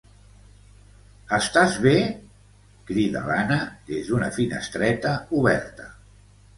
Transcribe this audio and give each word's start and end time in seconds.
Estàs 1.37 1.75
bé? 1.83 1.93
—crida 2.89 3.23
l'Anna 3.31 3.61
des 3.93 4.11
d'una 4.11 4.35
finestreta 4.41 5.17
oberta. 5.45 5.93